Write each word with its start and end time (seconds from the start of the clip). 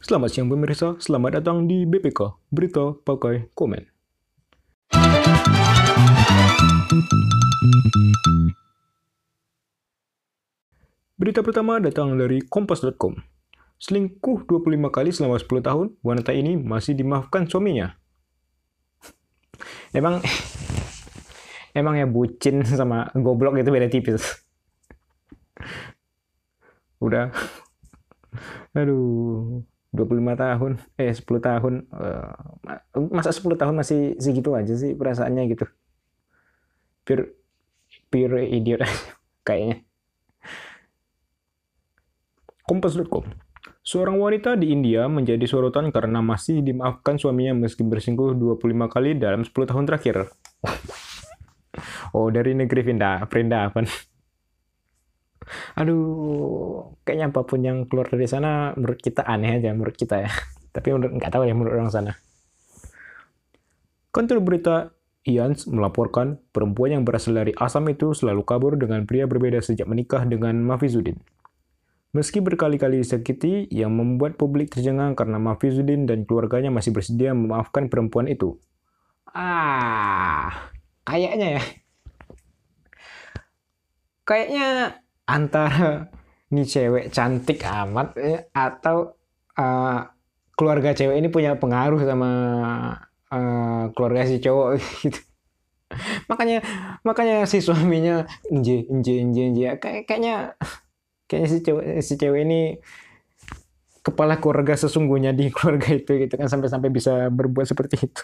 Selamat 0.00 0.32
siang 0.32 0.48
pemirsa, 0.48 0.96
selamat 0.96 1.44
datang 1.44 1.68
di 1.68 1.84
BPK, 1.84 2.32
Berita 2.48 2.96
Pakai 3.04 3.52
Komen. 3.52 3.84
Berita 11.20 11.44
pertama 11.44 11.76
datang 11.84 12.16
dari 12.16 12.40
kompas.com. 12.40 13.20
Selingkuh 13.76 14.48
25 14.48 14.88
kali 14.88 15.12
selama 15.12 15.36
10 15.36 15.68
tahun, 15.68 15.86
wanita 16.00 16.32
ini 16.32 16.56
masih 16.56 16.96
dimaafkan 16.96 17.44
suaminya. 17.44 17.92
Emang 19.92 20.24
emang 21.78 22.00
ya 22.00 22.08
bucin 22.08 22.64
sama 22.64 23.12
goblok 23.12 23.60
itu 23.60 23.68
beda 23.68 23.92
tipis. 23.92 24.24
Udah 27.04 27.36
aduh 28.72 29.60
25 29.90 30.38
tahun 30.38 30.72
eh 30.96 31.10
10 31.10 31.26
tahun 31.42 31.74
uh, 31.90 33.10
masa 33.10 33.34
10 33.34 33.58
tahun 33.58 33.74
masih 33.74 34.14
segitu 34.22 34.54
aja 34.54 34.74
sih 34.78 34.94
perasaannya 34.94 35.42
gitu 35.50 35.66
pure 37.02 37.34
pure 38.10 38.42
idiot 38.46 38.86
kayaknya 39.46 39.82
Kompas.com 42.70 43.26
Seorang 43.80 44.22
wanita 44.22 44.54
di 44.54 44.70
India 44.70 45.10
menjadi 45.10 45.42
sorotan 45.48 45.90
karena 45.90 46.22
masih 46.22 46.62
dimaafkan 46.62 47.18
suaminya 47.18 47.56
meski 47.66 47.82
berselingkuh 47.82 48.38
25 48.38 48.86
kali 48.86 49.18
dalam 49.18 49.42
10 49.42 49.50
tahun 49.50 49.84
terakhir. 49.88 50.30
oh, 52.14 52.30
dari 52.30 52.54
negeri 52.54 52.94
Vrindavan. 53.26 53.88
Aduh, 55.78 56.96
kayaknya 57.06 57.30
apa 57.30 57.46
pun 57.46 57.60
yang 57.62 57.86
keluar 57.86 58.10
dari 58.10 58.26
sana 58.26 58.74
menurut 58.74 58.98
kita 58.98 59.22
aneh 59.22 59.62
aja 59.62 59.70
menurut 59.70 59.94
kita 59.94 60.26
ya. 60.26 60.30
Tapi 60.74 60.88
menurut 60.94 61.14
nggak 61.18 61.30
tahu 61.30 61.44
ya 61.46 61.54
menurut 61.54 61.74
orang 61.78 61.90
sana. 61.92 62.12
Kantor 64.10 64.38
berita 64.42 64.90
Ians 65.28 65.68
melaporkan 65.68 66.40
perempuan 66.50 66.96
yang 66.96 67.04
berasal 67.04 67.36
dari 67.36 67.52
Asam 67.52 67.86
itu 67.92 68.16
selalu 68.16 68.42
kabur 68.42 68.72
dengan 68.80 69.04
pria 69.04 69.28
berbeda 69.28 69.60
sejak 69.60 69.84
menikah 69.84 70.24
dengan 70.24 70.56
Mafizuddin. 70.64 71.20
Meski 72.10 72.42
berkali-kali 72.42 72.98
disakiti, 72.98 73.70
yang 73.70 73.94
membuat 73.94 74.34
publik 74.34 74.74
tercengang 74.74 75.14
karena 75.14 75.38
Mafizuddin 75.38 76.10
dan 76.10 76.26
keluarganya 76.26 76.74
masih 76.74 76.90
bersedia 76.90 77.30
memaafkan 77.30 77.86
perempuan 77.86 78.26
itu. 78.26 78.58
Ah, 79.30 80.74
kayaknya 81.06 81.60
ya. 81.60 81.64
Kayaknya 84.26 84.66
antara 85.30 86.10
ini 86.50 86.66
cewek 86.66 87.14
cantik 87.14 87.62
amat 87.62 88.08
ya, 88.18 88.38
atau 88.50 89.14
uh, 89.54 90.00
keluarga 90.58 90.90
cewek 90.92 91.16
ini 91.16 91.28
punya 91.30 91.54
pengaruh 91.56 92.02
sama 92.02 92.30
uh, 93.30 93.88
keluarga 93.94 94.26
si 94.26 94.42
cowok 94.42 94.68
gitu. 95.06 95.20
makanya 96.30 96.62
makanya 97.02 97.46
si 97.50 97.58
suaminya 97.58 98.26
inje 98.46 98.86
inje 98.86 99.14
inje 99.18 99.42
inje 99.50 99.62
kayak 99.82 100.06
kayaknya 100.06 100.54
kayaknya 101.26 101.48
si 101.50 101.58
cewek 101.62 101.86
si 102.02 102.14
cewek 102.18 102.42
ini 102.46 102.60
kepala 104.00 104.40
keluarga 104.40 104.74
sesungguhnya 104.76 105.36
di 105.36 105.48
keluarga 105.54 105.92
itu 105.92 106.12
gitu 106.16 106.34
kan 106.34 106.48
sampai-sampai 106.48 106.90
bisa 106.90 107.28
berbuat 107.28 107.68
seperti 107.68 108.08
itu. 108.08 108.22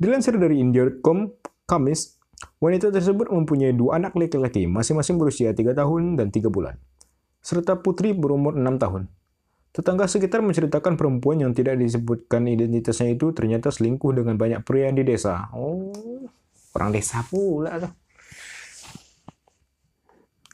Dilansir 0.00 0.40
dari 0.40 0.56
India.com, 0.56 1.28
Kamis, 1.68 2.16
wanita 2.60 2.92
tersebut 2.92 3.28
mempunyai 3.28 3.72
dua 3.72 4.00
anak 4.00 4.16
laki-laki, 4.16 4.64
masing-masing 4.68 5.16
berusia 5.20 5.52
3 5.52 5.76
tahun 5.76 6.16
dan 6.16 6.32
3 6.32 6.48
bulan, 6.48 6.76
serta 7.40 7.80
putri 7.80 8.12
berumur 8.16 8.56
6 8.56 8.80
tahun. 8.80 9.02
Tetangga 9.70 10.10
sekitar 10.10 10.42
menceritakan 10.42 10.98
perempuan 10.98 11.38
yang 11.38 11.54
tidak 11.54 11.78
disebutkan 11.78 12.50
identitasnya 12.50 13.14
itu 13.14 13.30
ternyata 13.30 13.70
selingkuh 13.70 14.10
dengan 14.10 14.34
banyak 14.34 14.66
pria 14.66 14.90
di 14.90 15.06
desa. 15.06 15.46
Oh, 15.54 15.94
orang 16.74 16.90
desa 16.90 17.22
pula 17.26 17.78
tuh 17.78 17.92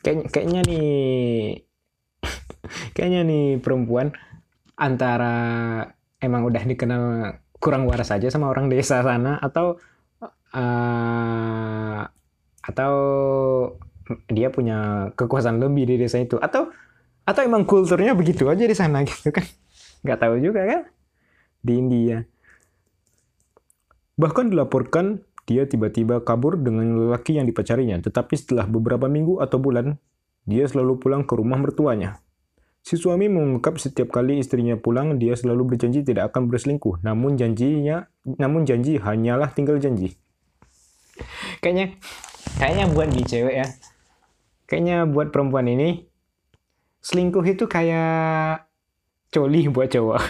kayaknya, 0.07 0.27
kayaknya 0.31 0.61
nih 0.71 0.91
kayaknya 2.95 3.21
nih 3.27 3.47
perempuan 3.59 4.15
antara 4.79 5.35
emang 6.23 6.47
udah 6.47 6.63
dikenal 6.63 7.03
kurang 7.59 7.91
waras 7.91 8.15
saja 8.15 8.31
sama 8.31 8.53
orang 8.53 8.71
desa 8.71 9.03
sana 9.03 9.43
atau 9.43 9.83
uh, 10.57 12.01
atau 12.65 12.95
dia 14.33 14.49
punya 14.49 15.11
kekuasaan 15.15 15.61
lebih 15.61 15.85
di 15.85 16.01
desa 16.01 16.17
itu. 16.17 16.41
Atau 16.41 16.73
atau 17.27 17.41
emang 17.45 17.69
kulturnya 17.69 18.17
begitu 18.17 18.49
aja 18.49 18.65
di 18.65 18.75
sana 18.75 19.05
gitu 19.05 19.29
kan. 19.29 19.45
Nggak 20.01 20.19
tahu 20.25 20.35
juga 20.41 20.65
kan 20.65 20.81
di 21.61 21.73
India. 21.77 22.25
Bahkan 24.17 24.49
dilaporkan 24.49 25.21
dia 25.47 25.69
tiba-tiba 25.69 26.25
kabur 26.27 26.59
dengan 26.59 27.07
lelaki 27.07 27.39
yang 27.39 27.47
dipacarinya, 27.47 28.03
tetapi 28.03 28.35
setelah 28.35 28.67
beberapa 28.67 29.07
minggu 29.07 29.39
atau 29.39 29.63
bulan, 29.63 29.95
dia 30.43 30.67
selalu 30.67 30.99
pulang 30.99 31.23
ke 31.23 31.39
rumah 31.39 31.61
mertuanya. 31.61 32.19
Si 32.83 32.99
suami 32.99 33.31
mengungkap 33.31 33.79
setiap 33.79 34.15
kali 34.15 34.43
istrinya 34.43 34.75
pulang, 34.79 35.19
dia 35.19 35.35
selalu 35.39 35.75
berjanji 35.75 36.03
tidak 36.03 36.35
akan 36.35 36.51
berselingkuh, 36.51 37.03
namun 37.03 37.39
janjinya, 37.39 38.11
namun 38.27 38.67
janji 38.67 38.99
hanyalah 38.99 39.51
tinggal 39.55 39.79
janji. 39.79 40.19
Kayaknya, 41.61 41.97
kayaknya 42.61 42.85
buat 42.93 43.09
di 43.11 43.23
cewek 43.25 43.55
ya, 43.55 43.69
kayaknya 44.69 44.97
buat 45.09 45.33
perempuan 45.33 45.67
ini, 45.71 46.05
selingkuh 47.03 47.45
itu 47.47 47.65
kayak 47.69 48.67
coli 49.31 49.69
buat 49.71 49.89
cowok. 49.91 50.23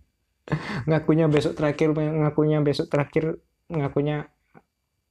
ngakunya 0.88 1.26
besok 1.26 1.58
terakhir, 1.58 1.92
ngakunya 1.94 2.58
besok 2.62 2.86
terakhir 2.86 3.42
ngakunya 3.66 4.30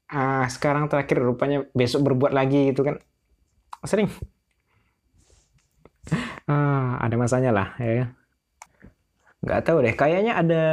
ah 0.07 0.47
sekarang 0.47 0.88
terakhir 0.88 1.19
rupanya 1.19 1.67
besok 1.75 2.06
berbuat 2.07 2.31
lagi 2.31 2.72
gitu 2.72 2.85
kan. 2.85 3.02
Sering. 3.84 4.09
Ah, 6.46 7.02
ada 7.02 7.16
masanya 7.17 7.50
lah 7.50 7.67
ya. 7.81 8.13
Nggak 9.41 9.62
tahu 9.66 9.78
deh 9.85 9.96
kayaknya 9.97 10.34
ada 10.38 10.63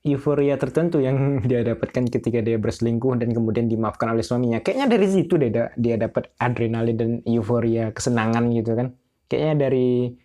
euforia 0.00 0.56
tertentu 0.56 1.00
yang 1.04 1.16
dia 1.50 1.60
dapatkan 1.64 2.08
ketika 2.08 2.40
dia 2.40 2.56
berselingkuh 2.56 3.20
dan 3.20 3.32
kemudian 3.32 3.68
dimaafkan 3.68 4.12
oleh 4.12 4.24
suaminya. 4.24 4.64
Kayaknya 4.64 4.86
dari 4.88 5.06
situ 5.08 5.34
deh 5.36 5.50
dia 5.52 5.96
dapat 6.00 6.32
adrenalin 6.40 6.96
dan 6.96 7.10
euforia 7.28 7.92
kesenangan 7.92 8.48
gitu 8.56 8.72
kan. 8.76 8.96
Kayaknya 9.30 9.54
dari 9.68 10.16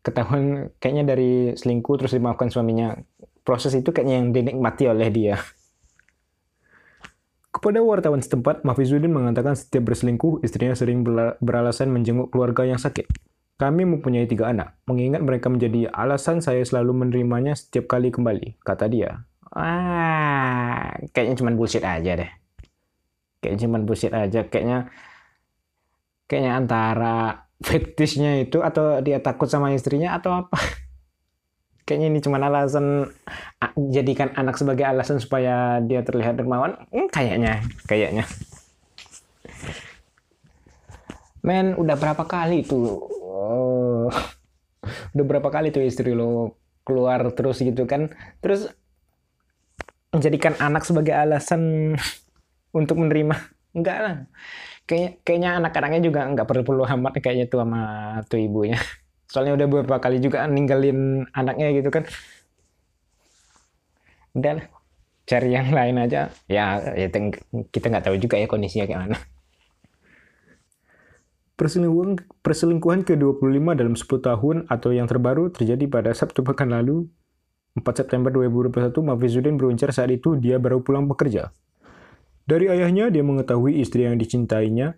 ketahuan 0.00 0.72
kayaknya 0.80 1.04
dari 1.12 1.32
selingkuh 1.54 1.94
terus 2.00 2.16
dimaafkan 2.16 2.48
suaminya. 2.48 2.96
Proses 3.40 3.72
itu 3.72 3.90
kayaknya 3.92 4.16
yang 4.20 4.28
dinikmati 4.36 4.84
oleh 4.88 5.08
dia. 5.08 5.36
Kepada 7.50 7.82
wartawan 7.82 8.22
setempat, 8.22 8.62
Mafizuddin 8.62 9.10
mengatakan 9.10 9.58
setiap 9.58 9.90
berselingkuh, 9.90 10.38
istrinya 10.46 10.78
sering 10.78 11.02
beralasan 11.42 11.90
menjenguk 11.90 12.30
keluarga 12.30 12.62
yang 12.62 12.78
sakit. 12.78 13.10
Kami 13.60 13.84
mempunyai 13.84 14.24
tiga 14.24 14.48
anak. 14.48 14.80
Mengingat 14.88 15.20
mereka 15.20 15.52
menjadi 15.52 15.92
alasan 15.92 16.40
saya 16.40 16.64
selalu 16.64 17.04
menerimanya 17.04 17.52
setiap 17.52 17.92
kali 17.92 18.08
kembali, 18.08 18.56
kata 18.64 18.88
dia. 18.88 19.28
Ah, 19.52 20.96
kayaknya 21.12 21.36
cuma 21.44 21.52
bullshit 21.52 21.84
aja 21.84 22.16
deh. 22.16 22.30
Kayaknya 23.44 23.60
cuma 23.68 23.76
bullshit 23.84 24.16
aja. 24.16 24.48
Kayaknya 24.48 24.88
kayaknya 26.24 26.52
antara 26.56 27.44
fetishnya 27.60 28.40
itu 28.40 28.64
atau 28.64 29.04
dia 29.04 29.20
takut 29.20 29.52
sama 29.52 29.76
istrinya 29.76 30.16
atau 30.16 30.40
apa. 30.40 30.56
kayaknya 31.90 32.06
ini 32.14 32.20
cuma 32.22 32.38
alasan 32.38 33.10
jadikan 33.90 34.30
anak 34.38 34.54
sebagai 34.54 34.86
alasan 34.86 35.18
supaya 35.18 35.82
dia 35.82 36.06
terlihat 36.06 36.38
dermawan 36.38 36.78
hmm, 36.94 37.10
kayaknya 37.10 37.66
kayaknya 37.90 38.22
men 41.42 41.74
udah 41.74 41.98
berapa 41.98 42.22
kali 42.30 42.62
oh, 42.70 43.09
udah 45.16 45.24
berapa 45.26 45.48
kali 45.48 45.74
tuh 45.74 45.82
istri 45.82 46.14
lo 46.14 46.58
keluar 46.86 47.22
terus 47.34 47.60
gitu 47.62 47.86
kan. 47.86 48.10
Terus 48.42 48.70
menjadikan 50.10 50.58
anak 50.58 50.82
sebagai 50.86 51.14
alasan 51.14 51.94
untuk 52.78 52.98
menerima. 52.98 53.36
Enggak 53.74 53.98
lah. 54.02 54.14
Kayaknya 54.86 55.10
kayaknya 55.22 55.50
anak-anaknya 55.62 56.00
juga 56.02 56.20
enggak 56.26 56.46
perlu 56.50 56.62
perlu 56.66 56.82
amat 56.86 57.12
kayaknya 57.22 57.46
tuh 57.46 57.62
sama 57.62 57.82
tuh 58.26 58.40
ibunya. 58.42 58.78
Soalnya 59.30 59.54
udah 59.54 59.66
beberapa 59.70 60.02
kali 60.02 60.18
juga 60.18 60.42
ninggalin 60.50 61.26
anaknya 61.30 61.70
gitu 61.78 61.90
kan. 61.94 62.04
Lah. 64.34 64.66
Cari 65.26 65.54
yang 65.54 65.70
lain 65.70 65.96
aja. 66.02 66.34
Ya, 66.50 66.82
ya 66.98 67.06
kita 67.70 67.86
nggak 67.86 68.10
tahu 68.10 68.18
juga 68.18 68.34
ya 68.34 68.50
kondisinya 68.50 68.90
kayak 68.90 69.02
mana 69.06 69.18
Perselingkuhan, 71.60 72.16
perselingkuhan 72.40 73.04
ke-25 73.04 73.60
dalam 73.76 73.92
10 73.92 74.08
tahun 74.08 74.56
atau 74.64 74.96
yang 74.96 75.04
terbaru 75.04 75.52
terjadi 75.52 75.84
pada 75.92 76.16
Sabtu 76.16 76.40
pekan 76.40 76.72
lalu, 76.72 77.04
4 77.76 77.84
September 78.00 78.32
2021, 78.32 78.96
Mafizuddin 79.04 79.60
beruncur 79.60 79.92
saat 79.92 80.08
itu 80.08 80.40
dia 80.40 80.56
baru 80.56 80.80
pulang 80.80 81.04
bekerja. 81.04 81.52
Dari 82.48 82.72
ayahnya, 82.72 83.12
dia 83.12 83.20
mengetahui 83.20 83.76
istri 83.76 84.08
yang 84.08 84.16
dicintainya 84.16 84.96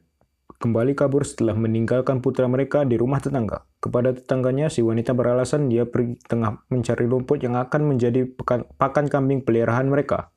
kembali 0.63 0.95
kabur 0.95 1.27
setelah 1.27 1.59
meninggalkan 1.59 2.23
putra 2.23 2.47
mereka 2.47 2.87
di 2.87 2.95
rumah 2.95 3.19
tetangga. 3.19 3.67
Kepada 3.83 4.15
tetangganya, 4.15 4.71
si 4.71 4.87
wanita 4.87 5.19
beralasan 5.19 5.67
dia 5.67 5.83
pergi 5.83 6.15
tengah 6.31 6.63
mencari 6.71 7.11
rumput 7.11 7.43
yang 7.43 7.59
akan 7.59 7.91
menjadi 7.91 8.31
pakan, 8.31 8.71
pakan 8.79 9.11
kambing 9.11 9.43
peliharaan 9.43 9.91
mereka. 9.91 10.31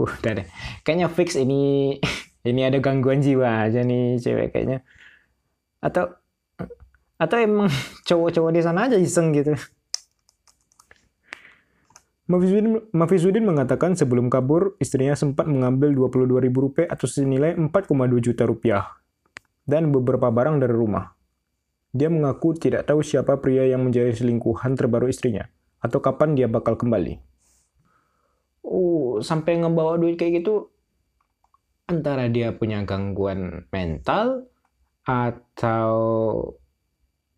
Uh. 0.00 0.08
Kayaknya 0.82 1.06
fix 1.12 1.36
ini 1.36 1.94
ini 2.44 2.60
ada 2.68 2.78
gangguan 2.78 3.24
jiwa 3.24 3.68
aja 3.68 3.80
nih 3.80 4.20
cewek 4.20 4.52
kayaknya. 4.52 4.84
Atau 5.80 6.12
atau 7.16 7.36
emang 7.40 7.72
cowok-cowok 8.08 8.52
di 8.52 8.60
sana 8.60 8.86
aja 8.88 9.00
iseng 9.00 9.32
gitu. 9.32 9.56
Mafizudin, 12.24 12.80
Mafizudin 12.96 13.44
mengatakan 13.44 13.92
sebelum 13.92 14.32
kabur, 14.32 14.80
istrinya 14.80 15.12
sempat 15.12 15.44
mengambil 15.44 15.92
Rp22.000 15.92 16.88
atau 16.88 17.04
senilai 17.04 17.52
4,2 17.52 18.24
juta 18.24 18.48
rupiah 18.48 18.96
dan 19.68 19.92
beberapa 19.92 20.32
barang 20.32 20.56
dari 20.56 20.72
rumah. 20.72 21.12
Dia 21.92 22.08
mengaku 22.08 22.56
tidak 22.56 22.88
tahu 22.88 23.04
siapa 23.04 23.38
pria 23.44 23.68
yang 23.68 23.84
menjadi 23.84 24.16
selingkuhan 24.16 24.72
terbaru 24.72 25.12
istrinya 25.12 25.52
atau 25.84 26.00
kapan 26.00 26.32
dia 26.32 26.48
bakal 26.48 26.80
kembali. 26.80 27.20
Oh, 28.64 29.20
sampai 29.20 29.60
ngebawa 29.60 30.00
duit 30.00 30.16
kayak 30.16 30.42
gitu 30.42 30.73
antara 31.84 32.32
dia 32.32 32.56
punya 32.56 32.80
gangguan 32.88 33.68
mental 33.68 34.48
atau 35.04 35.92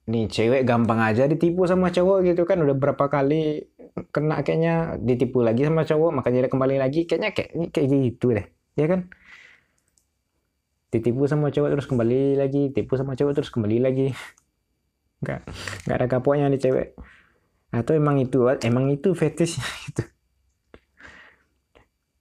nih 0.07 0.31
cewek 0.31 0.63
gampang 0.63 1.03
aja 1.03 1.27
ditipu 1.27 1.67
sama 1.67 1.91
cowok 1.91 2.23
gitu 2.31 2.43
kan. 2.47 2.63
Udah 2.63 2.77
berapa 2.79 3.11
kali 3.11 3.67
kena 4.15 4.47
kayaknya 4.47 5.01
ditipu 5.03 5.43
lagi 5.43 5.67
sama 5.67 5.83
cowok 5.83 6.11
makanya 6.23 6.47
dia 6.47 6.53
kembali 6.53 6.77
lagi. 6.79 7.11
Kayaknya 7.11 7.31
kayak 7.35 7.51
kayak 7.75 7.89
gitu 7.91 8.27
deh 8.39 8.47
ya 8.79 8.87
kan? 8.87 9.11
Ditipu 10.95 11.27
sama 11.27 11.51
cowok 11.51 11.69
terus 11.75 11.87
kembali 11.91 12.39
lagi. 12.39 12.71
Tipu 12.71 12.95
sama 12.95 13.19
cowok 13.19 13.33
terus 13.35 13.51
kembali 13.51 13.77
lagi. 13.83 14.15
Nggak 15.27 15.41
nggak 15.91 15.97
ada 15.99 16.07
kapoknya 16.07 16.47
nih 16.55 16.63
cewek. 16.63 16.89
Atau 17.75 17.99
emang 17.99 18.23
itu 18.23 18.47
emang 18.63 18.95
itu 18.95 19.11
fetish 19.11 19.59
gitu. 19.91 20.07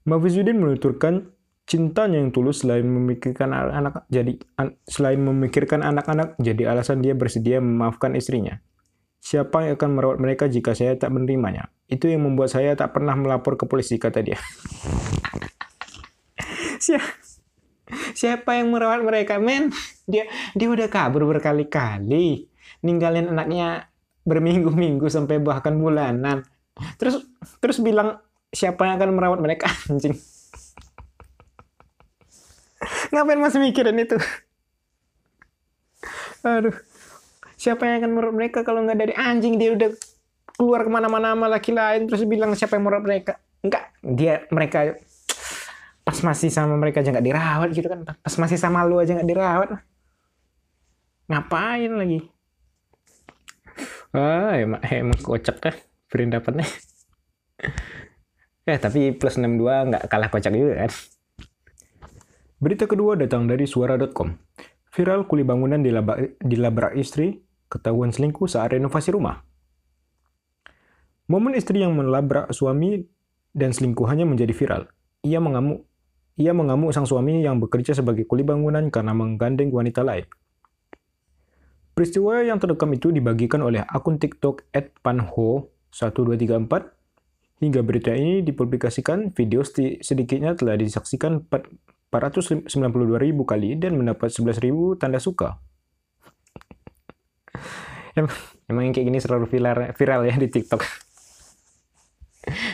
Mafizudin 0.10 0.58
menuturkan 0.58 1.35
cintanya 1.66 2.22
yang 2.22 2.30
tulus 2.30 2.62
selain 2.62 2.86
memikirkan 2.86 3.50
anak-anak 3.50 4.06
jadi 4.14 4.38
selain 4.86 5.18
memikirkan 5.18 5.82
anak-anak 5.82 6.38
jadi 6.38 6.70
alasan 6.70 7.02
dia 7.02 7.18
bersedia 7.18 7.58
memaafkan 7.58 8.14
istrinya. 8.14 8.62
Siapa 9.26 9.66
yang 9.66 9.74
akan 9.74 9.90
merawat 9.98 10.22
mereka 10.22 10.46
jika 10.46 10.78
saya 10.78 10.94
tak 10.94 11.10
menerimanya? 11.10 11.74
Itu 11.90 12.06
yang 12.06 12.22
membuat 12.30 12.54
saya 12.54 12.78
tak 12.78 12.94
pernah 12.94 13.18
melapor 13.18 13.58
ke 13.58 13.66
polisi, 13.66 13.98
kata 13.98 14.22
dia. 14.22 14.38
Siapa 18.14 18.62
yang 18.62 18.70
merawat 18.70 19.02
mereka, 19.02 19.42
men? 19.42 19.74
Dia 20.06 20.30
dia 20.54 20.68
udah 20.70 20.86
kabur 20.94 21.26
berkali-kali, 21.26 22.46
ninggalin 22.86 23.34
anaknya 23.34 23.90
berminggu-minggu 24.30 25.10
sampai 25.10 25.42
bahkan 25.42 25.74
bulanan. 25.74 26.46
Terus 27.02 27.26
terus 27.58 27.82
bilang 27.82 28.22
siapa 28.54 28.86
yang 28.86 29.02
akan 29.02 29.10
merawat 29.18 29.40
mereka, 29.42 29.66
anjing. 29.90 30.14
Ngapain 33.14 33.42
masih 33.42 33.60
mikirin 33.62 33.98
itu? 34.00 34.18
Aduh. 36.46 36.76
Siapa 37.56 37.88
yang 37.88 38.04
akan 38.04 38.12
merawat 38.14 38.36
mereka 38.36 38.60
kalau 38.62 38.84
nggak 38.86 39.00
dari 39.00 39.14
anjing? 39.16 39.58
Dia 39.58 39.74
udah 39.74 39.90
keluar 40.56 40.86
ke 40.86 40.92
mana-mana 40.92 41.34
sama 41.34 41.48
laki 41.52 41.72
lain 41.76 42.08
terus 42.08 42.24
bilang 42.24 42.54
siapa 42.54 42.78
yang 42.78 42.86
merawat 42.88 43.06
mereka. 43.06 43.34
Enggak 43.66 43.84
dia 44.06 44.46
mereka 44.54 44.94
pas 46.06 46.22
masih 46.22 46.54
sama 46.54 46.78
mereka 46.78 47.02
aja 47.02 47.10
nggak 47.10 47.26
dirawat 47.26 47.70
gitu 47.74 47.88
kan. 47.90 48.06
Pas 48.06 48.36
masih 48.38 48.58
sama 48.62 48.86
lu 48.86 49.02
aja 49.02 49.18
nggak 49.18 49.30
dirawat. 49.30 49.70
Ngapain 51.26 51.90
lagi? 51.90 52.20
Ah 54.16 54.56
emang, 54.56 54.80
emang 54.88 55.20
kocak 55.20 55.60
kan 55.60 55.76
dapatnya 56.24 56.64
eh 58.66 58.78
tapi 58.80 59.14
plus 59.14 59.36
62 59.38 59.92
nggak 59.92 60.04
kalah 60.08 60.30
kocak 60.32 60.56
juga 60.56 60.88
kan 60.88 60.92
Berita 62.56 62.88
kedua 62.88 63.20
datang 63.20 63.52
dari 63.52 63.68
suara.com. 63.68 64.32
Viral 64.96 65.28
kuli 65.28 65.44
bangunan 65.44 65.84
dilabrak 66.40 66.96
istri 66.96 67.44
ketahuan 67.68 68.16
selingkuh 68.16 68.48
saat 68.48 68.72
renovasi 68.72 69.12
rumah. 69.12 69.44
Momen 71.28 71.58
istri 71.58 71.84
yang 71.84 71.98
melabrak 72.00 72.54
suami 72.56 73.04
dan 73.52 73.76
selingkuhannya 73.76 74.24
menjadi 74.24 74.56
viral. 74.56 74.88
Ia 75.28 75.44
mengamuk. 75.44 75.84
Ia 76.40 76.56
mengamuk 76.56 76.96
sang 76.96 77.08
suami 77.08 77.44
yang 77.44 77.60
bekerja 77.60 77.96
sebagai 77.96 78.24
kuli 78.24 78.44
bangunan 78.44 78.88
karena 78.92 79.12
menggandeng 79.12 79.72
wanita 79.72 80.04
lain. 80.04 80.24
Peristiwa 81.96 82.44
yang 82.44 82.60
terekam 82.60 82.92
itu 82.92 83.12
dibagikan 83.12 83.64
oleh 83.64 83.84
akun 83.88 84.20
TikTok 84.20 84.68
@panho1234 85.04 86.72
hingga 87.64 87.80
berita 87.88 88.12
ini 88.12 88.44
dipublikasikan, 88.44 89.32
video 89.32 89.64
sedikitnya 90.04 90.60
telah 90.60 90.76
disaksikan 90.76 91.48
492.000 92.10 92.70
kali 93.46 93.70
dan 93.78 93.98
mendapat 93.98 94.30
11.000 94.32 95.02
tanda 95.02 95.18
suka 95.18 95.60
emang, 98.16 98.84
yang 98.88 98.94
kayak 98.96 99.08
gini 99.12 99.20
selalu 99.20 99.46
viral, 99.52 99.92
viral 99.94 100.22
ya 100.26 100.36
di 100.40 100.48
TikTok. 100.48 100.82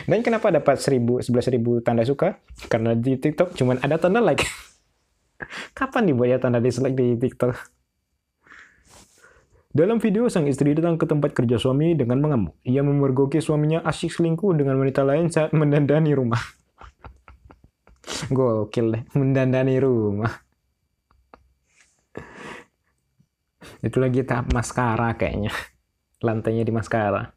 Dan 0.04 0.20
kenapa 0.20 0.52
dapat 0.52 0.78
1000 0.78 1.24
11.000 1.24 1.84
tanda 1.84 2.04
suka? 2.04 2.38
Karena 2.68 2.92
di 2.92 3.16
TikTok 3.16 3.56
cuman 3.56 3.80
ada 3.80 3.96
tanda 3.96 4.20
like. 4.20 4.44
Kapan 5.78 6.12
dibuat 6.12 6.28
ya 6.30 6.38
tanda 6.38 6.60
dislike 6.62 6.94
di 6.94 7.16
TikTok? 7.18 7.56
Dalam 9.72 10.04
video, 10.04 10.28
sang 10.28 10.44
istri 10.44 10.76
datang 10.76 11.00
ke 11.00 11.08
tempat 11.08 11.32
kerja 11.32 11.56
suami 11.56 11.96
dengan 11.96 12.20
mengamuk. 12.20 12.60
Ia 12.60 12.84
memergoki 12.84 13.40
suaminya 13.40 13.80
asyik 13.80 14.12
selingkuh 14.12 14.52
dengan 14.52 14.76
wanita 14.76 15.00
lain 15.00 15.32
saat 15.32 15.56
mendandani 15.56 16.12
rumah. 16.12 16.44
Gokil 18.36 18.86
deh, 18.92 19.02
mendandani 19.16 19.76
rumah. 19.82 20.32
Itu 23.82 23.98
lagi 23.98 24.22
tahap 24.22 24.54
maskara 24.54 25.18
kayaknya. 25.18 25.50
Lantainya 26.22 26.62
di 26.62 26.70
maskara. 26.70 27.34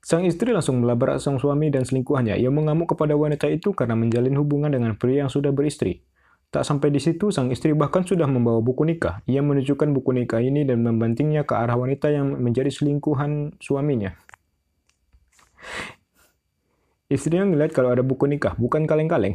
Sang 0.00 0.26
istri 0.26 0.50
langsung 0.50 0.82
melabrak 0.82 1.22
sang 1.22 1.38
suami 1.38 1.70
dan 1.70 1.86
selingkuhannya. 1.86 2.34
Ia 2.40 2.50
mengamuk 2.50 2.96
kepada 2.96 3.14
wanita 3.14 3.46
itu 3.46 3.70
karena 3.76 3.94
menjalin 3.94 4.34
hubungan 4.34 4.72
dengan 4.72 4.98
pria 4.98 5.22
yang 5.22 5.30
sudah 5.30 5.54
beristri. 5.54 6.02
Tak 6.50 6.66
sampai 6.66 6.90
di 6.90 6.98
situ, 6.98 7.30
sang 7.30 7.46
istri 7.54 7.70
bahkan 7.78 8.02
sudah 8.02 8.26
membawa 8.26 8.58
buku 8.58 8.82
nikah. 8.82 9.22
Ia 9.30 9.38
menunjukkan 9.38 9.94
buku 9.94 10.10
nikah 10.18 10.42
ini 10.42 10.66
dan 10.66 10.82
membantingnya 10.82 11.46
ke 11.46 11.54
arah 11.54 11.78
wanita 11.78 12.10
yang 12.10 12.42
menjadi 12.42 12.74
selingkuhan 12.74 13.54
suaminya. 13.62 14.18
Istrinya 17.10 17.42
ngeliat 17.42 17.74
kalau 17.74 17.90
ada 17.90 18.06
buku 18.06 18.30
nikah, 18.30 18.54
bukan 18.54 18.86
kaleng-kaleng. 18.86 19.34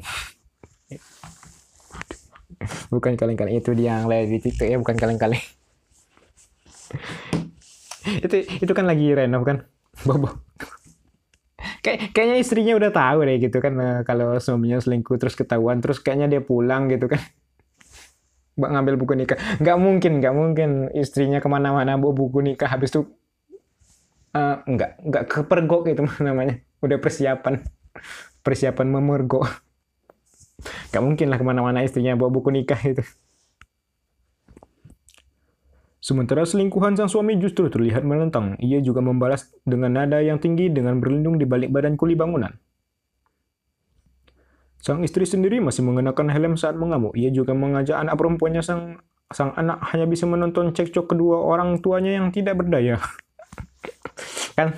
bukan 2.88 3.20
kaleng-kaleng 3.20 3.60
itu 3.60 3.76
dia 3.76 4.00
yang 4.00 4.08
live 4.08 4.32
di 4.32 4.40
TikTok 4.40 4.68
ya 4.72 4.78
bukan 4.80 4.96
kaleng-kaleng. 4.96 5.44
Itu 8.24 8.36
itu 8.64 8.72
kan 8.72 8.88
lagi 8.88 9.12
renov 9.12 9.44
kan? 9.44 9.68
Bobo. 10.08 10.40
Kayak 11.84 12.16
kayaknya 12.16 12.36
istrinya 12.40 12.74
udah 12.80 12.92
tahu 12.96 13.28
deh 13.28 13.38
gitu 13.44 13.58
kan 13.60 13.74
eh, 13.78 14.00
kalau 14.08 14.40
suaminya 14.40 14.80
selingkuh 14.80 15.20
terus 15.20 15.36
ketahuan 15.36 15.84
terus 15.84 16.00
kayaknya 16.00 16.40
dia 16.40 16.42
pulang 16.42 16.88
gitu 16.88 17.12
kan. 17.12 17.20
Mbak 18.56 18.70
ngambil 18.72 18.96
buku 18.96 19.14
nikah. 19.20 19.38
Nggak 19.60 19.78
mungkin 19.84 20.12
nggak 20.24 20.34
mungkin 20.34 20.70
istrinya 20.96 21.44
ke 21.44 21.48
mana-mana 21.52 22.00
bawa 22.00 22.16
buku 22.16 22.40
nikah 22.40 22.72
habis 22.72 22.96
itu 22.96 23.04
uh, 24.32 24.64
nggak 24.64 24.92
nggak 25.12 25.24
kepergok 25.28 25.92
gitu 25.92 26.08
namanya 26.26 26.65
udah 26.84 26.98
persiapan 27.00 27.64
persiapan 28.46 28.88
memergok 28.92 29.66
Gak 30.92 31.04
mungkin 31.04 31.28
lah 31.28 31.38
ke 31.38 31.46
mana-mana 31.46 31.84
istrinya 31.84 32.16
bawa 32.16 32.32
buku 32.32 32.50
nikah 32.50 32.80
itu. 32.80 33.04
Sementara 36.00 36.46
selingkuhan 36.46 36.94
sang 36.94 37.10
suami 37.10 37.34
justru 37.42 37.66
terlihat 37.66 38.06
menentang. 38.06 38.56
Ia 38.62 38.78
juga 38.80 39.02
membalas 39.02 39.50
dengan 39.66 39.98
nada 39.98 40.22
yang 40.22 40.38
tinggi 40.38 40.70
dengan 40.70 41.02
berlindung 41.02 41.42
di 41.42 41.50
balik 41.50 41.74
badan 41.74 41.98
kuli 41.98 42.14
bangunan. 42.14 42.54
Sang 44.78 45.02
istri 45.02 45.26
sendiri 45.26 45.58
masih 45.58 45.82
mengenakan 45.82 46.30
helm 46.30 46.54
saat 46.62 46.78
mengamuk. 46.78 47.18
Ia 47.18 47.34
juga 47.34 47.58
mengajak 47.58 47.98
anak 47.98 48.22
perempuannya 48.22 48.62
sang 48.62 49.02
sang 49.34 49.58
anak 49.58 49.82
hanya 49.90 50.06
bisa 50.06 50.30
menonton 50.30 50.78
cekcok 50.78 51.18
kedua 51.18 51.42
orang 51.42 51.82
tuanya 51.82 52.22
yang 52.22 52.30
tidak 52.30 52.54
berdaya. 52.62 53.02
kan 54.58 54.78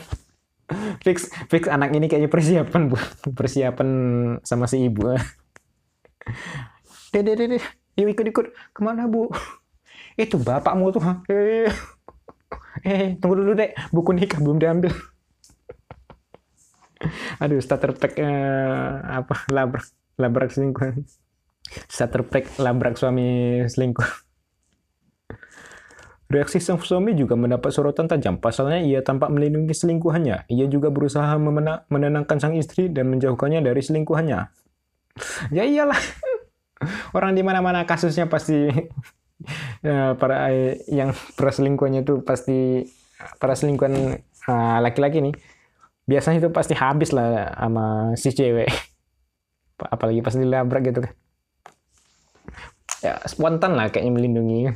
fix 1.05 1.31
fix 1.47 1.67
anak 1.71 1.95
ini 1.95 2.11
kayaknya 2.11 2.31
persiapan 2.31 2.91
bu 2.91 2.97
persiapan 3.39 3.89
sama 4.43 4.67
si 4.67 4.87
ibu 4.87 5.11
Dede, 7.07 7.39
dede, 7.39 7.57
yuk 7.95 8.11
ikut-ikut. 8.11 8.51
Ke 8.75 8.79
mana, 8.83 9.07
Bu? 9.07 9.31
Itu 10.19 10.43
bapakmu 10.43 10.91
tuh. 10.91 11.01
Eh, 11.31 11.71
eh, 12.83 13.15
tunggu 13.15 13.39
dulu, 13.39 13.55
Dek. 13.55 13.73
Buku 13.95 14.11
nikah 14.11 14.43
belum 14.43 14.59
diambil. 14.59 14.91
Aduh, 17.39 17.63
starter 17.63 17.95
pack 17.95 18.19
uh, 18.19 19.23
apa 19.23 19.47
labrak 19.53 19.87
labrak 20.19 20.49
selingkuhan. 20.51 21.07
Starter 21.87 22.27
pack 22.27 22.59
labrak 22.59 22.99
suami 22.99 23.63
selingkuh. 23.71 24.26
Reaksi 26.27 26.59
sang 26.59 26.75
suami 26.83 27.15
juga 27.15 27.39
mendapat 27.39 27.71
sorotan 27.71 28.11
tajam. 28.11 28.35
Pasalnya 28.35 28.83
ia 28.83 28.99
tampak 28.99 29.31
melindungi 29.31 29.71
selingkuhannya. 29.71 30.51
Ia 30.51 30.65
juga 30.67 30.91
berusaha 30.91 31.39
menenangkan 31.87 32.37
sang 32.37 32.53
istri 32.59 32.91
dan 32.91 33.07
menjauhkannya 33.07 33.63
dari 33.63 33.79
selingkuhannya. 33.79 34.39
Ya 35.55 35.63
iyalah. 35.63 35.97
Orang 37.15 37.33
di 37.33 37.41
mana-mana 37.47 37.87
kasusnya 37.87 38.27
pasti 38.27 38.67
ya, 39.81 40.13
para 40.21 40.51
yang 40.91 41.15
perselingkuhannya 41.39 42.03
itu 42.03 42.19
pasti 42.21 42.85
para 43.41 43.57
selingkuhan 43.57 44.21
ah, 44.45 44.77
laki-laki 44.81 45.21
nih 45.21 45.35
biasanya 46.07 46.47
itu 46.47 46.49
pasti 46.55 46.73
habis 46.73 47.11
lah 47.11 47.51
sama 47.51 48.15
si 48.15 48.31
cewek 48.31 48.71
apalagi 49.93 50.23
pas 50.23 50.33
dilabrak 50.33 50.81
gitu 50.87 51.03
kan 51.03 51.13
ya 53.03 53.13
spontan 53.27 53.77
lah 53.77 53.91
kayaknya 53.91 54.13
melindungi 54.15 54.71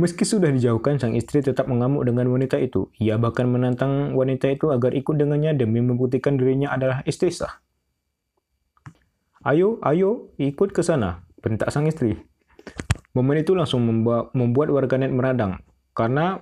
Meski 0.00 0.24
sudah 0.24 0.48
dijauhkan, 0.48 0.96
sang 0.96 1.12
istri 1.12 1.44
tetap 1.44 1.68
mengamuk 1.68 2.08
dengan 2.08 2.24
wanita 2.32 2.56
itu. 2.56 2.88
Ia 2.96 3.20
bahkan 3.20 3.44
menantang 3.44 4.16
wanita 4.16 4.48
itu 4.48 4.72
agar 4.72 4.96
ikut 4.96 5.20
dengannya 5.20 5.52
demi 5.52 5.84
membuktikan 5.84 6.40
dirinya 6.40 6.72
adalah 6.72 7.04
istri 7.04 7.28
sah. 7.28 7.60
Ayo, 9.44 9.76
ayo, 9.84 10.32
ikut 10.40 10.72
ke 10.72 10.80
sana, 10.80 11.28
bentak 11.44 11.68
sang 11.68 11.84
istri. 11.84 12.16
Momen 13.12 13.44
itu 13.44 13.52
langsung 13.52 13.84
membuat, 13.84 14.72
warganet 14.72 15.12
meradang. 15.12 15.60
Karena 15.92 16.40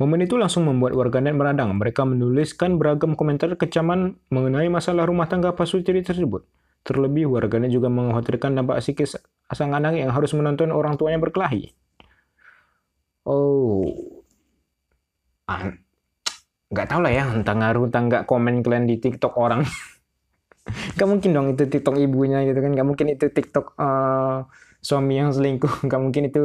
momen 0.00 0.24
itu 0.24 0.40
langsung 0.40 0.64
membuat 0.64 0.96
warganet 0.96 1.36
meradang. 1.36 1.76
Mereka 1.76 2.08
menuliskan 2.08 2.80
beragam 2.80 3.12
komentar 3.12 3.52
kecaman 3.60 4.16
mengenai 4.32 4.72
masalah 4.72 5.04
rumah 5.04 5.28
tangga 5.28 5.52
pasutri 5.52 6.00
tersebut. 6.00 6.48
Terlebih, 6.82 7.30
warganet 7.30 7.70
juga 7.70 7.86
mengkhawatirkan 7.86 8.58
dampak 8.58 8.82
psikis 8.82 9.14
sang 9.52 9.70
anak 9.76 9.94
yang 9.94 10.10
harus 10.10 10.32
menonton 10.34 10.72
orang 10.72 10.98
tuanya 10.98 11.20
berkelahi. 11.22 11.70
Oh, 13.22 13.86
nggak 16.72 16.86
tahu 16.88 17.00
lah 17.04 17.12
ya, 17.12 17.24
entah 17.30 17.54
ngaruh, 17.54 17.86
entah 17.86 18.02
nggak 18.02 18.24
komen 18.26 18.64
kalian 18.66 18.90
di 18.90 18.98
TikTok 18.98 19.38
orang. 19.38 19.62
gak 20.98 21.08
mungkin 21.10 21.30
dong 21.34 21.46
itu 21.54 21.66
TikTok 21.68 21.98
ibunya 21.98 22.42
gitu 22.46 22.58
kan, 22.58 22.70
gak 22.74 22.86
mungkin 22.86 23.06
itu 23.14 23.26
TikTok 23.30 23.78
uh, 23.78 24.46
suami 24.82 25.20
yang 25.20 25.30
selingkuh, 25.30 25.82
gak 25.90 26.00
mungkin 26.00 26.32
itu 26.32 26.42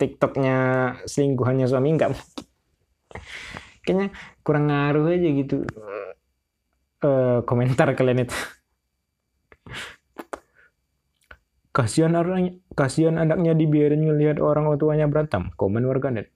TikToknya 0.00 0.56
selingkuhannya 1.04 1.68
suami, 1.68 1.92
nggak 2.00 2.10
mungkin. 2.16 2.44
Kayaknya 3.84 4.06
kurang 4.40 4.72
ngaruh 4.72 5.12
aja 5.12 5.28
gitu 5.28 5.56
uh, 7.04 7.44
komentar 7.44 7.92
kalian 7.92 8.24
itu. 8.24 8.36
Kasihan 11.70 12.18
anaknya, 12.18 12.58
kasihan 12.74 13.14
anaknya 13.14 13.54
dibiarin 13.54 14.02
ngelihat 14.02 14.42
orang 14.42 14.66
tuanya 14.74 15.06
berantem, 15.06 15.54
komen 15.54 15.86
warganet. 15.86 16.34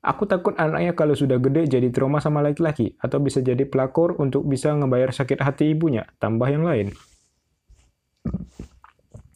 Aku 0.00 0.24
takut 0.24 0.56
anaknya 0.56 0.96
kalau 0.96 1.12
sudah 1.12 1.36
gede 1.36 1.68
jadi 1.68 1.92
trauma 1.92 2.24
sama 2.24 2.40
laki-laki, 2.40 2.96
atau 3.02 3.20
bisa 3.20 3.44
jadi 3.44 3.68
pelakor 3.68 4.16
untuk 4.16 4.46
bisa 4.48 4.72
ngebayar 4.72 5.12
sakit 5.12 5.42
hati 5.42 5.76
ibunya, 5.76 6.08
tambah 6.22 6.48
yang 6.48 6.64
lain. 6.64 6.94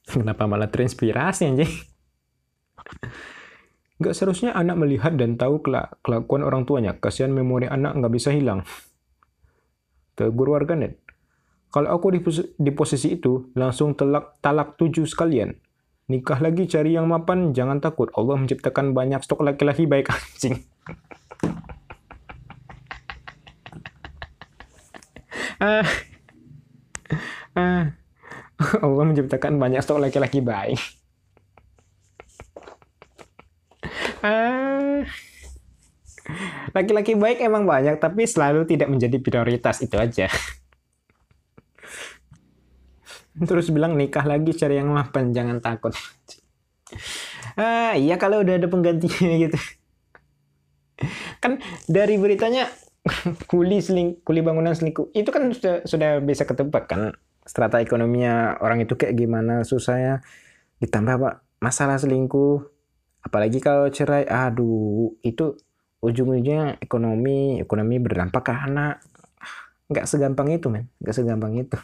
Kenapa 0.09 0.49
malah 0.49 0.73
terinspirasi 0.73 1.43
anjing? 1.51 1.73
Gak 4.01 4.15
seharusnya 4.17 4.57
anak 4.57 4.81
melihat 4.81 5.13
dan 5.21 5.37
tahu 5.37 5.61
kelakuan 6.03 6.43
orang 6.43 6.65
tuanya. 6.65 6.97
Kasihan 6.97 7.31
memori 7.31 7.69
anak 7.69 7.95
nggak 7.99 8.15
bisa 8.15 8.33
hilang. 8.33 8.65
Tegur 10.17 10.51
warganet. 10.51 11.04
Kalau 11.75 11.91
aku 11.91 12.15
di, 12.15 12.23
di 12.55 12.71
posisi 12.71 13.19
itu, 13.19 13.51
langsung 13.59 13.99
telak, 13.99 14.39
talak 14.39 14.79
tujuh 14.79 15.11
sekalian. 15.11 15.59
Nikah 16.07 16.39
lagi 16.39 16.71
cari 16.71 16.95
yang 16.95 17.11
mapan, 17.11 17.51
jangan 17.51 17.83
takut. 17.83 18.15
Allah 18.15 18.39
menciptakan 18.39 18.95
banyak 18.95 19.19
stok 19.27 19.43
laki-laki 19.43 19.91
baik 19.91 20.07
anjing. 20.15 20.63
ah, 25.59 25.83
ah, 27.59 27.91
Allah 28.79 29.05
menciptakan 29.11 29.59
banyak 29.59 29.83
stok 29.83 29.99
laki-laki 29.99 30.39
baik. 30.47 30.79
Laki-laki 36.71 37.19
baik 37.19 37.43
emang 37.43 37.67
banyak, 37.67 37.99
tapi 37.99 38.31
selalu 38.31 38.63
tidak 38.63 38.95
menjadi 38.95 39.19
prioritas 39.19 39.83
itu 39.83 39.99
aja. 39.99 40.31
Terus 43.45 43.71
bilang 43.71 43.97
nikah 43.97 44.25
lagi 44.25 44.53
cari 44.57 44.81
yang 44.81 44.93
mapan 44.93 45.33
jangan 45.33 45.61
takut. 45.61 45.95
Ah 47.55 47.95
iya 47.95 48.19
kalau 48.19 48.43
udah 48.43 48.59
ada 48.59 48.67
penggantinya 48.67 49.31
gitu. 49.47 49.59
Kan 51.39 51.63
dari 51.87 52.19
beritanya 52.19 52.67
kuli 53.51 53.79
seling 53.79 54.23
kuli 54.27 54.43
bangunan 54.43 54.75
selingkuh 54.75 55.15
itu 55.15 55.29
kan 55.31 55.53
sudah 55.55 55.87
sudah 55.87 56.19
bisa 56.19 56.49
ketebak 56.49 56.91
kan? 56.91 57.15
Strata 57.45 57.79
ekonominya 57.79 58.59
orang 58.59 58.83
itu 58.83 58.97
kayak 58.97 59.15
gimana 59.15 59.63
susahnya 59.63 60.25
ditambah 60.81 61.15
pak 61.21 61.35
masalah 61.61 62.01
selingkuh 62.01 62.65
apalagi 63.23 63.61
kalau 63.61 63.89
cerai 63.93 64.25
aduh 64.27 65.15
itu 65.23 65.57
ujung-ujungnya 66.05 66.81
ekonomi 66.83 67.63
ekonomi 67.63 67.97
berdampak 68.03 68.51
ke 68.51 68.53
anak. 68.53 68.99
Nggak 69.91 70.09
segampang 70.09 70.49
itu 70.51 70.67
men 70.73 70.91
nggak 70.99 71.15
segampang 71.15 71.55
itu 71.55 71.79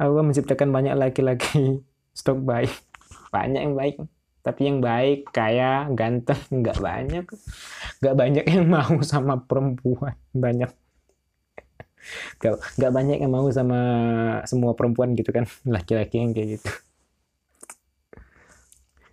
Allah 0.00 0.24
menciptakan 0.24 0.72
banyak 0.72 0.96
laki-laki 0.96 1.84
stok 2.18 2.40
baik 2.40 2.72
banyak 3.30 3.60
yang 3.60 3.76
baik 3.76 3.96
tapi 4.40 4.60
yang 4.72 4.80
baik 4.80 5.28
kaya 5.36 5.84
ganteng 5.92 6.40
nggak 6.48 6.80
banyak 6.80 7.24
nggak 8.00 8.16
banyak 8.16 8.44
yang 8.48 8.66
mau 8.72 8.96
sama 9.04 9.36
perempuan 9.44 10.16
banyak 10.32 10.72
nggak 12.40 12.54
nggak 12.80 12.92
banyak 12.92 13.18
yang 13.20 13.32
mau 13.32 13.44
sama 13.52 13.80
semua 14.48 14.72
perempuan 14.72 15.12
gitu 15.12 15.30
kan 15.30 15.44
laki-laki 15.76 16.24
yang 16.24 16.32
kayak 16.32 16.60
gitu 16.60 16.72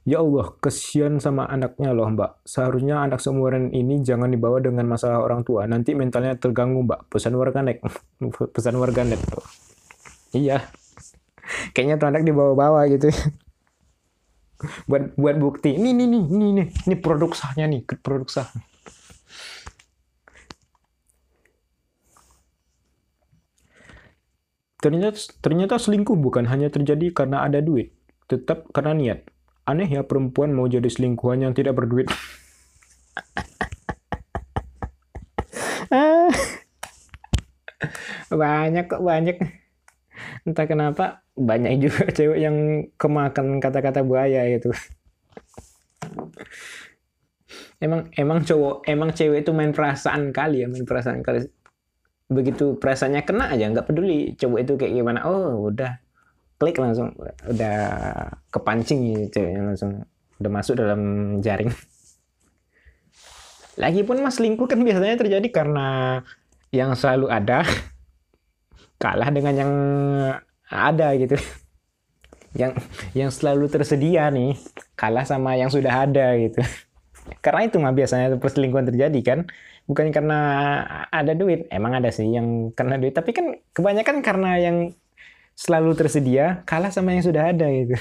Ya 0.07 0.23
Allah, 0.23 0.55
kesian 0.63 1.19
sama 1.19 1.51
anaknya 1.51 1.91
loh 1.91 2.07
mbak. 2.07 2.39
Seharusnya 2.47 3.03
anak 3.03 3.19
seumuran 3.19 3.75
ini 3.75 3.99
jangan 3.99 4.31
dibawa 4.31 4.63
dengan 4.63 4.87
masalah 4.87 5.19
orang 5.19 5.43
tua. 5.43 5.67
Nanti 5.67 5.91
mentalnya 5.99 6.31
terganggu 6.39 6.79
mbak. 6.79 7.11
Pesan 7.11 7.35
warganet. 7.35 7.83
Pesan 8.55 8.79
warganet. 8.79 9.19
Iya. 10.35 10.67
Kayaknya 11.71 11.95
tuh 11.99 12.07
anak 12.11 12.23
dibawa-bawa 12.27 12.87
gitu. 12.91 13.07
buat 14.89 15.13
buat 15.13 15.37
bukti. 15.37 15.77
Ini 15.77 15.93
nih 15.93 16.07
nih 16.09 16.23
ini 16.33 16.47
nih 16.57 16.67
ini 16.89 16.95
produk 16.97 17.31
sahnya 17.37 17.69
nih, 17.69 17.85
produk 18.01 18.25
sah. 18.29 18.49
Ternyata 24.77 25.17
ternyata 25.41 25.75
selingkuh 25.81 26.17
bukan 26.17 26.45
hanya 26.49 26.69
terjadi 26.69 27.09
karena 27.09 27.41
ada 27.45 27.59
duit, 27.65 27.93
tetap 28.29 28.69
karena 28.73 28.93
niat. 28.93 29.19
Aneh 29.67 29.89
ya 29.89 30.05
perempuan 30.05 30.53
mau 30.53 30.69
jadi 30.69 30.87
selingkuhan 30.87 31.43
yang 31.43 31.53
tidak 31.57 31.75
berduit. 31.75 32.07
banyak 38.41 38.85
kok 38.91 39.01
banyak 39.01 39.37
entah 40.47 40.63
kenapa 40.63 41.27
banyak 41.35 41.83
juga 41.83 42.07
cewek 42.17 42.39
yang 42.39 42.87
kemakan 42.95 43.59
kata-kata 43.59 44.01
buaya 44.07 44.47
gitu. 44.55 44.71
Emang 47.77 48.09
emang 48.15 48.41
cowok 48.41 48.87
emang 48.89 49.11
cewek 49.13 49.45
itu 49.45 49.51
main 49.53 49.75
perasaan 49.75 50.31
kali 50.31 50.63
ya 50.63 50.67
main 50.71 50.87
perasaan 50.87 51.21
kali. 51.21 51.45
Begitu 52.31 52.79
perasaannya 52.79 53.21
kena 53.27 53.51
aja 53.51 53.69
nggak 53.69 53.87
peduli 53.91 54.33
cowok 54.39 54.59
itu 54.63 54.73
kayak 54.79 54.93
gimana. 54.95 55.19
Oh 55.27 55.67
udah 55.67 55.99
klik 56.57 56.79
langsung 56.79 57.13
udah 57.45 57.77
kepancing 58.49 59.27
gitu 59.27 59.43
ceweknya 59.43 59.61
langsung. 59.67 60.07
Udah 60.39 60.51
masuk 60.53 60.79
dalam 60.79 61.01
jaring. 61.43 61.69
Lagi 63.77 64.01
pun 64.01 64.17
mas 64.25 64.41
lingkuh 64.41 64.65
kan 64.65 64.81
biasanya 64.81 65.21
terjadi 65.21 65.47
karena 65.53 66.21
yang 66.73 66.97
selalu 66.97 67.29
ada 67.29 67.61
kalah 68.97 69.29
dengan 69.29 69.53
yang 69.53 69.71
ada 70.67 71.13
gitu. 71.17 71.37
Yang 72.57 72.81
yang 73.13 73.29
selalu 73.29 73.69
tersedia 73.69 74.33
nih 74.33 74.57
kalah 74.97 75.23
sama 75.23 75.53
yang 75.53 75.69
sudah 75.69 76.09
ada 76.09 76.33
gitu. 76.37 76.59
Karena 77.43 77.67
itu 77.67 77.77
mah 77.77 77.93
biasanya 77.93 78.33
perselingkuhan 78.41 78.89
terjadi 78.89 79.19
kan. 79.21 79.39
Bukan 79.87 80.11
karena 80.11 80.39
ada 81.13 81.31
duit. 81.37 81.69
Emang 81.71 81.95
ada 81.95 82.09
sih 82.11 82.27
yang 82.27 82.73
karena 82.73 82.97
duit. 82.99 83.13
Tapi 83.13 83.31
kan 83.31 83.61
kebanyakan 83.71 84.19
karena 84.25 84.57
yang 84.59 84.77
selalu 85.53 85.97
tersedia 85.97 86.65
kalah 86.65 86.89
sama 86.89 87.13
yang 87.13 87.23
sudah 87.23 87.53
ada 87.53 87.69
gitu. 87.69 87.95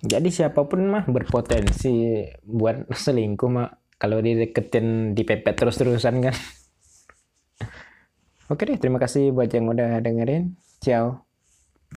Jadi 0.00 0.32
siapa 0.32 0.64
pun 0.64 0.88
mah 0.88 1.04
berpotensi 1.04 2.24
buat 2.48 2.88
selingkuh 2.88 3.50
mah. 3.52 3.68
Kalau 3.96 4.20
dideketin 4.20 5.16
dipepet 5.16 5.56
terus-terusan 5.56 6.20
kan 6.20 6.36
Oke 8.50 8.62
deh, 8.68 8.78
terima 8.78 8.98
kasih 9.02 9.34
buat 9.34 9.50
yang 9.50 9.66
udah 9.72 9.98
dengerin. 10.04 10.54
Ciao. 10.84 11.25